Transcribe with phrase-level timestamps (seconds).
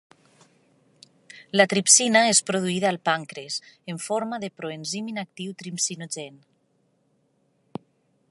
[1.59, 3.59] La tripsina és produïda al pàncrees
[3.93, 6.41] en forma del proenzim inactiu tripsinogen.